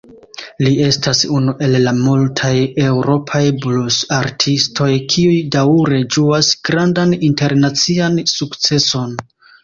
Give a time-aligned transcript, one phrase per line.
[0.65, 2.53] Li estas unu el la malmultaj
[2.85, 9.13] eŭropaj blus-artistoj kiuj daŭre ĝuas grandan internacian sukceson.